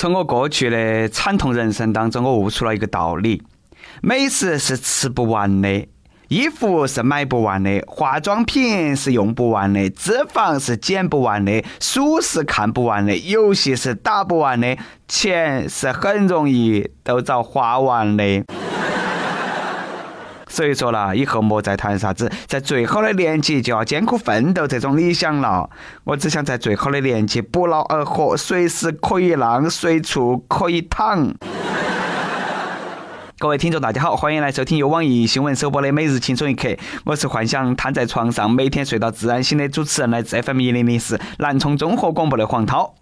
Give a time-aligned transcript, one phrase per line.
[0.00, 3.42] 从我过去的惨痛人生当中，我悟出了一个道理：
[4.00, 5.86] 美食是吃不完的，
[6.28, 14.74] 衣服是买不完的，化妆品是用不完的，脂肪是减不完的，书是看不完的，游戏是打不完的，
[15.06, 18.42] 钱是很容易都遭花完的。
[20.50, 25.70] 所以说啦，以后莫再谈啥子在最好的年纪就要艰苦奋斗这种理想了。
[26.02, 31.32] 我只想在最好的年纪不劳而获，随时可以浪，随处可以躺。
[33.38, 36.68] 各位听众，大家好，欢迎来收听由网易新闻首播的《每日轻松一刻》，
[37.04, 42.92] 我是幻想瘫在床上每天睡到自然醒的主持人，来自 FM 一零零四南充综合广播的黄涛。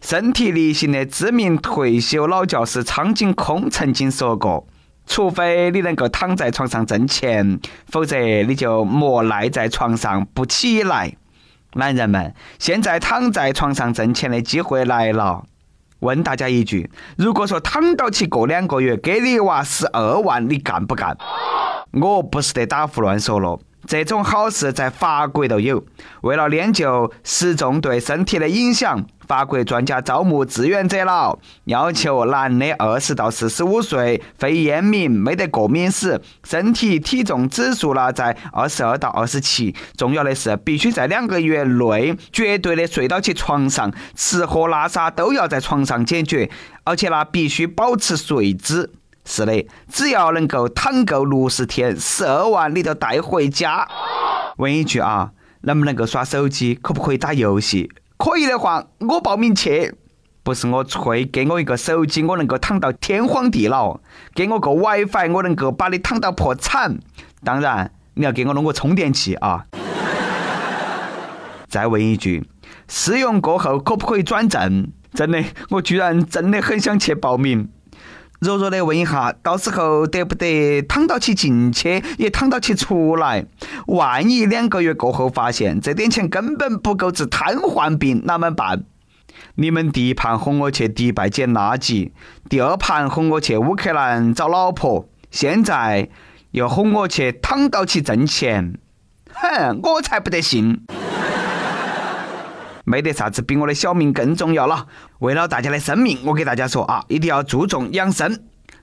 [0.00, 4.66] 身体力行的知名退休老教师苍井空曾经说过。
[5.06, 11.14] 除非你能够躺在床上挣钱，否则你就莫赖在床上不起来。
[11.74, 15.44] 男人们，现在躺在床上挣钱的机会来了。
[16.00, 21.16] 问大家一句：如果说躺到起过两个月，给你娃十二万，你干不干？
[21.92, 23.58] 我不是得打胡乱说了。
[23.86, 25.84] 这种好事在法国都有。
[26.22, 39.74] 为了研究失重对身体的影响，法国专家招募志愿者了，要求男的二十到四十五岁，非烟民，没得过敏史，身体体重指数呢在二十二到二十七。
[39.96, 46.50] 重要的是，必须在两个月内绝对的睡到起床上，吃喝拉撒都要在床上解决，
[46.84, 48.92] 而且呢必须保持睡姿。
[49.24, 53.88] 是的，只要能够躺够六十天，十二万你都带回家。
[54.58, 55.30] 问一句啊，
[55.62, 56.74] 能不能够耍手机？
[56.74, 57.90] 可不可以打游戏？
[58.18, 59.94] 可以的话，我报名去。
[60.42, 63.98] 不是我吹，给我一个手机，我能够躺到天荒地老；
[64.34, 66.98] 给我个 WiFi，我能够把你躺到破产。
[67.42, 69.64] 当然，你要给我弄个充电器啊。
[71.66, 72.46] 再问一句，
[72.88, 74.92] 试用过后可不可以转正？
[75.14, 77.70] 真的，我居然真的很想去报名。
[78.44, 83.46] 弱弱的问一下，到时候得不得躺到起进去，也躺到起出来？
[83.86, 88.84] 万一两个月过后发现这点钱根本不够治瘫痪病，哪么办？
[89.54, 92.12] 你们第一盘哄我去迪拜捡垃圾，
[92.48, 96.08] 第二盘哄我去乌克兰找老婆，现在
[96.50, 98.78] 又哄我去躺到起挣钱，
[99.32, 100.84] 哼，我才不得信！
[102.84, 104.86] 没得啥子比我的小命更重要了。
[105.18, 108.38] 为了大家的生命，我给大家说啊，一定要注重养生。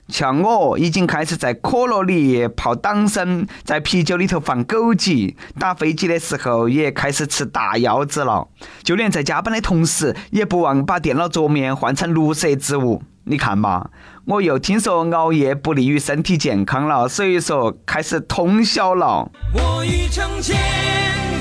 [0.08, 8.48] 像我已经开始在可乐里泡党参，在啤酒里头放枸杞，打飞机的时候也开始吃大腰子了。
[8.82, 13.02] 就连在加班的同时，也不忘把电脑桌面换成绿色植物。
[13.24, 13.90] 你看嘛，
[14.26, 19.30] 我又听说熬夜不利于身体健康了，所以说开始通宵了。
[19.54, 20.56] 我欲成千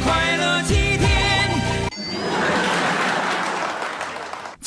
[0.05, 0.61] 快乐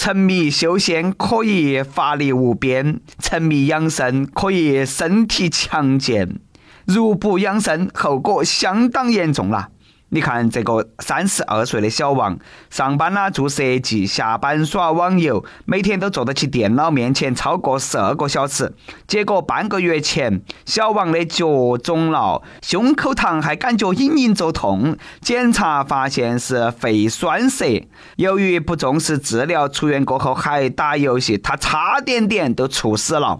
[0.05, 6.41] 沉迷修仙可以法力无边，沉迷养生可以身体强健，
[6.85, 9.71] 如不养生，后果相当严重了。
[10.15, 12.39] 你看这个三十二岁的小王，
[12.71, 18.73] 上班呢做设计，下班耍网游，每天都坐得起电脑面前超过十二个小时。
[19.09, 24.97] 结果半个月前，小王的脚肿了，胸口疼，还感觉隐隐作痛。
[25.21, 27.89] 检查发现是肺栓塞。
[28.15, 33.37] 由于不重视治疗，出院过后还打游戏，他差点点都猝死了。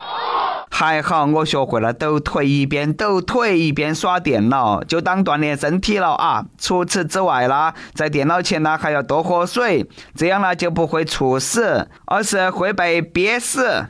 [0.77, 6.45] 还好我学会了抖腿，一边抖腿一边耍电脑，就当锻炼身体了啊！
[6.59, 13.87] 除此之外啦，在电脑前呢还要多喝水，这样呢就不会猝死，而是会被憋死。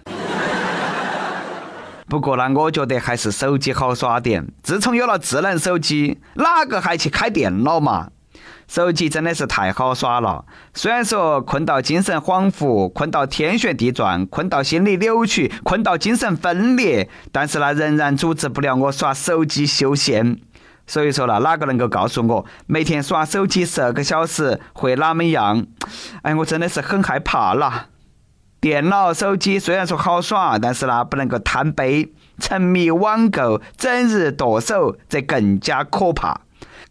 [2.06, 4.46] 不过呢，我觉得还是手机好耍点。
[4.62, 8.08] 自从有了智能手机，哪个还去开电脑嘛？
[8.66, 20.38] 手机真的是太好耍了，虽然说困到精神恍惚，困到天旋地转，困到心理扭曲，困到精神分裂，但是呢，仍然阻止不了我耍手机修仙。
[20.86, 25.66] 所以说呢，哪个能够告诉我每天耍手机十二个小时会哪么样？
[26.22, 27.86] 哎，我真的是很害怕啦。
[28.60, 36.40] 电脑、手机虽然说好耍，但是呢，不能够贪杯，沉迷网购，整日剁手，这更加可怕。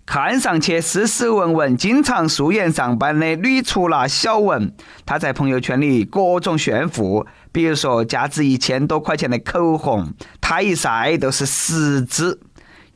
[0.06, 4.74] 看上去斯斯文文、经常素颜上班的女厨啦小文，
[5.06, 12.40] 她在朋友圈里各种炫富，比如说价值一千多块钱的口红，她一晒都是十支。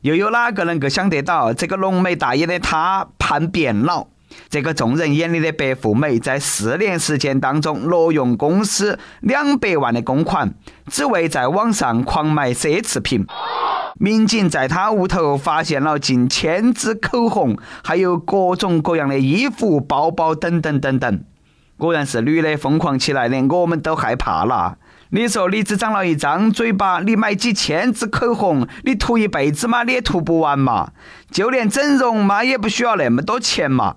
[0.02, 4.08] 又有哪个能够想得到，这个浓眉大眼的她叛变了？
[4.50, 10.54] 这个众人眼里的白富美，在四年时间当中挪用公司两百万的公款，
[10.92, 13.26] 只为在网上狂买奢侈品。
[14.00, 21.24] 民警在他屋头发现了近千支口红，还有各种各样的衣服、包包等等等等。
[21.78, 24.78] 果然是女的疯狂起来，连我们都害怕了。
[25.10, 30.92] 你说你只长了一张嘴巴，你买几千支口红，你涂一辈子嘛，你也涂不完嘛。
[31.32, 33.96] 就连整容嘛，也不需要那么多钱嘛。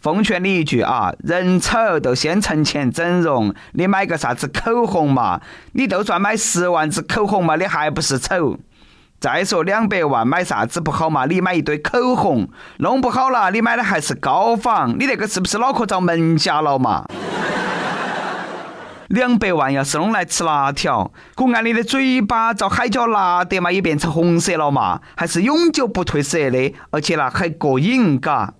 [0.00, 5.40] 奉劝你一句啊，人丑都先存钱整容，你买个啥子口红嘛？
[5.72, 8.58] 你就算买十万支口红嘛，你还不是丑？
[9.18, 11.24] 再说两百万买啥子不好嘛？
[11.24, 12.48] 你买一堆口红，
[12.78, 17.06] 弄不好了，你买的还是高仿，你那个是不是脑壳遭门夹了嘛？
[19.08, 25.00] 两百万要是弄来吃辣条，不按你的嘴巴遭海椒辣得嘛，也变成红色了嘛？
[25.16, 28.52] 还是永久不褪色的，而且呢还过瘾，嘎？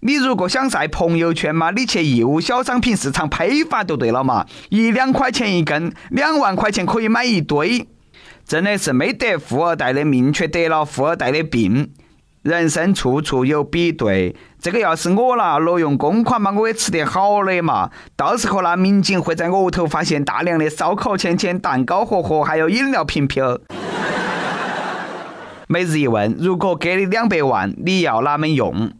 [0.00, 7.88] 你如果想晒朋友圈嘛，你去义乌小商品市场批发就对了嘛，一两块钱一根，两万块钱可以买一堆。
[8.46, 11.90] 真的是没得富二代的命，却得了富二代的病。
[12.42, 17.90] 人生处处有比对，这个要是我了，挪用公款嘛，我也吃点好的嘛。
[18.16, 23.42] 到时候那，民警会在我屋头发现大量的烧烤签签、蛋糕盒盒，还有饮料瓶瓶。
[25.66, 28.92] 每日一问：如果给你两百万，你要哪门用？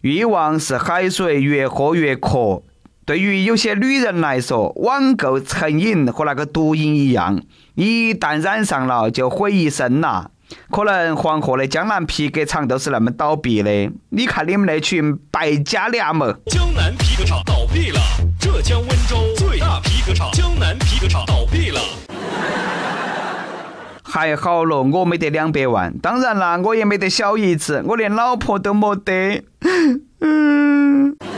[0.00, 2.64] 欲望是海水，越喝越渴。
[3.04, 7.42] 对于有些女人来说，网购成瘾和那个毒瘾一样，
[7.74, 10.30] 一旦染上了就毁一生呐。
[10.70, 13.90] 可能黄河的江南皮革厂都是那么倒闭的。
[14.10, 16.32] 你看你们那群败家娘们！
[16.46, 17.98] 江南皮革厂倒闭了，
[18.38, 21.80] 浙江温州最大皮革厂江南皮革厂倒闭了。
[24.04, 29.42] 还好了，我没得两百万，当然啦，我也没得小姨子，我连老婆都没得。
[30.20, 31.16] 嗯。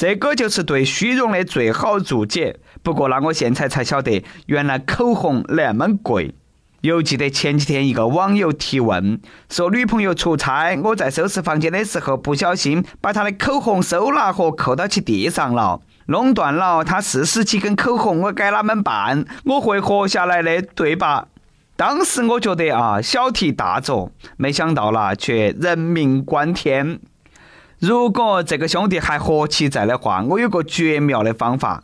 [0.00, 2.56] 这个就是对虚荣的最好注解。
[2.82, 6.34] 不过，那我现在才晓得，原来口红那么贵。
[6.80, 9.20] 又记得前几天一个网友提问，
[9.50, 19.26] 说女朋友出差，我在收拾房间的时候不小心把她的口红收纳盒扣到起地上了，弄断了她四十几根口红，我该哪么办？
[19.44, 21.26] 我会活下来的，对吧？
[21.76, 27.00] 当时我觉得啊，小题大做，没想到啦，却人命关天。
[27.80, 31.82] 如果这个兄弟还活起在的话，我有个绝妙的方法。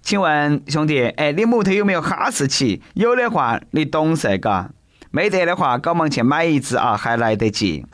[0.00, 2.80] 请问兄弟，哎，你屋头有没有哈士奇？
[2.94, 4.70] 有的话，你懂噻，嘎。
[5.10, 7.84] 没得的话，赶忙去买一只啊，还来得及。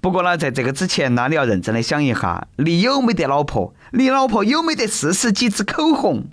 [0.00, 3.72] 不过呢，在这个之前呢，你要认真的想一下，你有没得老婆？
[3.92, 6.24] 你老婆有没得四十几支口红？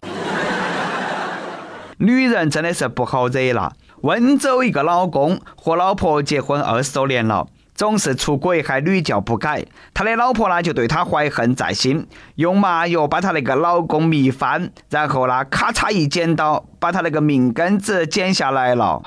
[2.00, 3.74] 女人真的是不好惹了。
[4.02, 7.48] 温州一个老公和老婆结婚二十多年了。
[7.78, 9.64] 总是出轨还屡教不改，
[9.94, 19.04] 他的老婆呢就对他怀恨在心，用麻药把他那个老公迷翻，然后呢咔嚓一剪刀把他那个命根子剪下来了，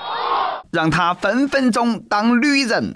[0.71, 2.93] 让他分分钟当女人。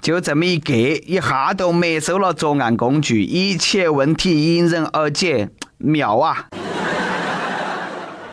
[0.00, 6.46] 就这么一个，一下都没收了作案工具，一切问题迎刃而解，妙啊！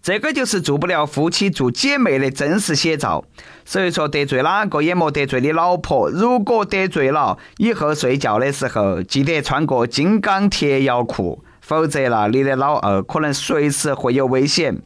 [0.02, 3.24] 这个就是做不了夫妻做姐妹的真实写照。
[3.64, 6.10] 所以说得罪哪个也莫得罪你老婆。
[6.10, 14.82] 如果得罪了，以后睡觉的时候记得穿个金刚铁腰裤，否则了你的老二可能随时会有危险。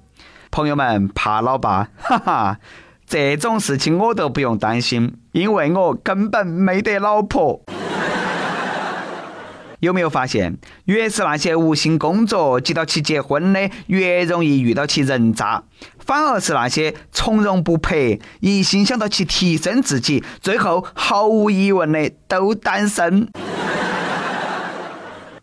[0.51, 1.89] 朋友们怕了吧？
[1.97, 2.59] 哈哈，
[3.07, 7.61] 这种事情我都不用担心，因为我根本没得老婆。
[9.85, 15.63] 有没有发现，越是那些无心工作急到去结婚的，越容易遇到其人渣；
[15.99, 17.95] 反而是那些从容不迫、
[18.41, 23.29] 一心想到去提升自己，最后毫无疑问的都单身。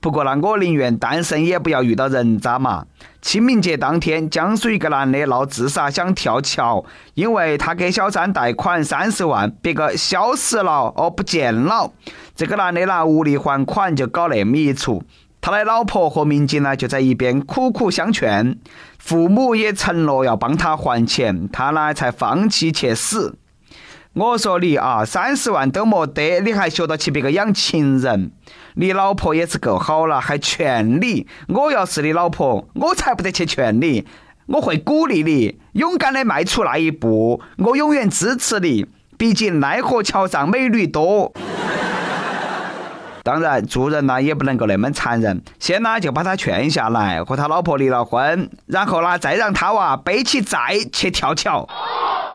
[0.02, 2.84] 不过呢，我宁愿单身也不要遇到人渣嘛。
[3.20, 11.92] 清明节当天，江苏一个男的闹自杀，想跳桥，因为他给小三贷款三十万，别个消失了，哦，不见了。
[12.34, 15.04] 这个男的呢，无力还款，就搞那么一出。
[15.40, 18.58] 他的老婆和民警呢，就在一边苦苦相劝，
[18.98, 23.36] 父母也承诺要帮他还钱，他呢才放弃去死。
[24.14, 28.30] 我说你啊，三十万都没得，你还学到起别个养情人？
[28.74, 31.26] 你老婆也是够好了，还劝你。
[31.48, 34.06] 我要是你老婆，我才不得去劝你，
[34.48, 37.40] 我会鼓励你勇敢的迈出那一步。
[37.56, 41.32] 我永远支持你，毕竟奈何桥上美女多。
[43.24, 51.66] 当然，做人呢也不能够那么残忍，先呢就把他劝下来，和他老婆离了婚，然后呢再让他娃背起债去跳桥。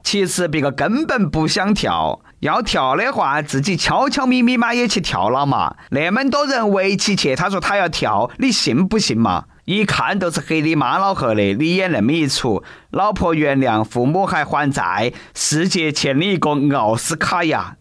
[0.10, 5.76] 其实别个根本不想跳，要跳的话自己悄悄咪咪嘛也去跳了嘛。
[5.90, 9.44] 那么多人围起去，他说他要跳，你信不信嘛？
[9.66, 17.76] 一看都是黑你妈老汉的，你也那么一出，老婆原谅，父母还还债，世界欠你一个奥斯卡呀！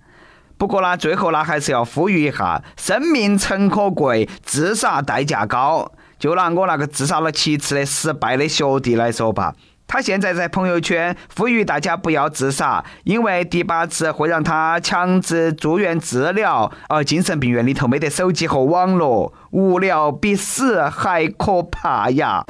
[0.59, 5.93] 不过呢，最后呢，还是要呼吁一下：生命诚可贵，自杀代价高。
[6.19, 9.55] 就拿我那个自杀了七次的失败的学弟来说吧，
[9.89, 22.45] 他现在在朋友圈呼吁大家不要自杀，因为第八次会让他强制住院治疗，而精神病院里头没得手机和网络，无聊比死还可怕呀！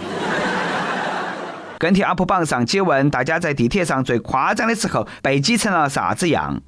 [1.78, 6.62] 跟帖 UP 榜上去问大家在地铁上最夸张的时候被挤成了啥子样？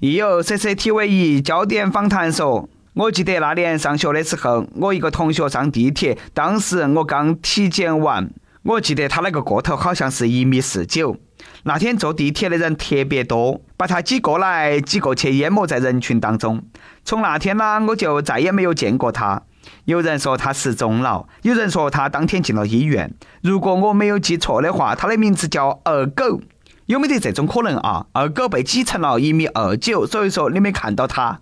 [0.00, 2.68] 亦有 CCTV 一焦点访谈说。
[2.94, 8.28] 我记得那年上学的时候，我一个同学上地铁，当时我刚体检完。
[8.62, 11.16] 我记得他那个个头好像是一米四九。
[11.62, 16.62] 那天坐地铁的人特别多，把他挤过来挤过去，淹没在人群当中。
[17.04, 19.42] 从那天呢，我就再也没有见过他。
[19.84, 23.14] 有人说他失踪了，有人说他当天进了医院。
[23.42, 26.40] 如果我没有记错的话，他的名字叫二狗。
[26.86, 28.06] 有没得这种可能啊？
[28.12, 31.40] 二狗被挤成了一米二九，所以说你没看到他。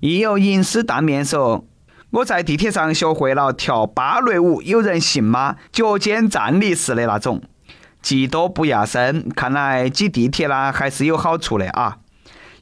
[0.00, 1.64] 亦有吟诗淡面说
[2.12, 5.56] ：“我在地铁上学会了跳芭蕾舞，有人信吗？
[5.72, 7.40] 脚尖站立式的那种，
[8.02, 9.30] 技多不压身。
[9.34, 11.96] 看来挤地铁啦还是有好处的啊。”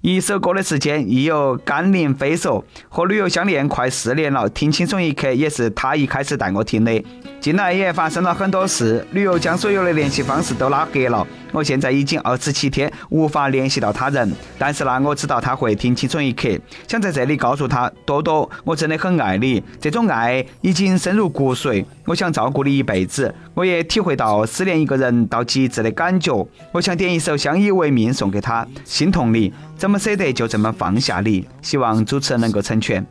[0.02, 7.04] 一首歌的时间，亦有甘霖飞手：“和旅游相恋快四年了，听轻松一刻也是他一开始带我听的。
[7.40, 11.26] 近来也发生了很多事，旅游将所有的联系方式都拉黑了。
[11.52, 16.49] 我现在已经二十七天无法联系到他人，但是呢，我知道他会听青春一刻，
[16.87, 23.35] 想在这里告诉他，多多，我真的很爱你，这种爱已经深入骨髓，我想照顾你一辈子。
[23.54, 31.47] 我也体会到思念一个人到极致的感觉，我想点一首《相依为命》送给他，心痛你。”怎么舍得就这么放下你？
[31.62, 33.04] 希望主持人能够成全。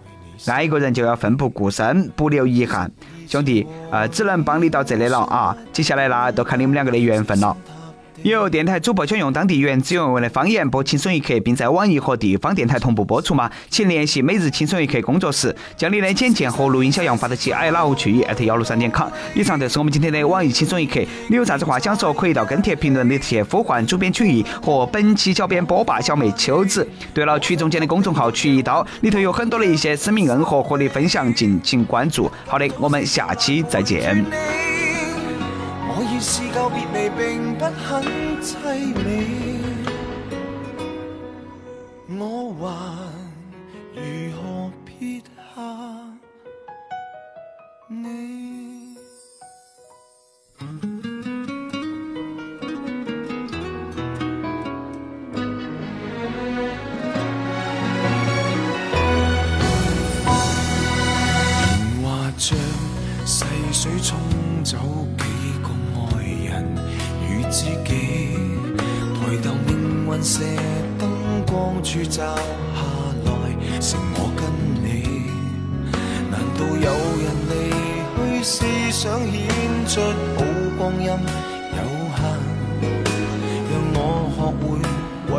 [0.45, 2.89] 爱一个人就要奋不顾身，不留遗憾。
[3.27, 5.55] 兄弟，呃，只能帮你到这里了啊！
[5.73, 7.57] 接下来呢，都看你们两个的缘分了。
[8.23, 13.49] 有电台主播想用当地原汁原味的方言播《轻松一刻》，并在网易和地方电台同步播出吗？
[13.69, 19.07] 请联系每日轻松一刻工作室，将你的简介和录音小样发到其 i love 去 at 幺六三点 com。
[19.33, 20.99] 以上就是我们今天的网易轻松一刻。
[21.29, 26.85] 你有啥子话想说，可以到跟帖评论里去呼唤主编曲艺和本期小编波霸小妹秋子。
[27.13, 32.29] 对了，曲中间的公众号曲一刀里头有很多的一些私密恩和和你分享，敬请关注。
[32.45, 34.68] 好的，我们下期再见。
[36.21, 38.03] 是告别离并不很
[38.41, 38.57] 凄
[38.93, 39.59] 美，
[42.17, 43.08] 我还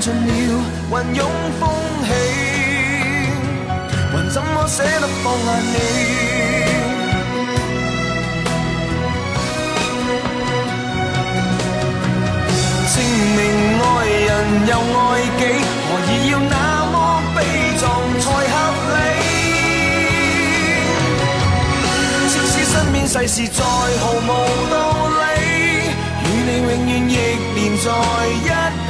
[0.00, 1.20] 尽了云涌
[1.60, 1.62] 风
[2.06, 2.08] 起，
[4.10, 5.74] 还怎么舍得放下你？
[12.94, 12.96] 证
[13.36, 13.38] 明
[13.82, 14.28] 爱人
[14.68, 14.98] 又爱
[15.38, 15.40] 己，
[15.84, 16.54] 何以要那
[16.90, 16.96] 么
[17.36, 17.38] 悲
[17.78, 17.82] 壮
[18.20, 18.52] 才合
[18.94, 18.98] 理？
[22.30, 24.28] 即使身边世事再毫无
[24.70, 24.74] 道
[25.20, 25.22] 理，
[26.24, 27.12] 与你永远亦
[27.54, 27.84] 连在
[28.28, 28.89] 一起。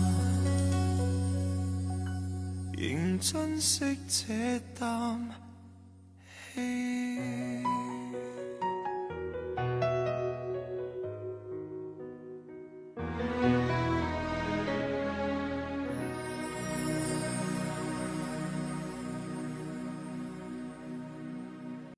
[3.19, 5.19] 珍惜这啖
[6.53, 7.80] 气。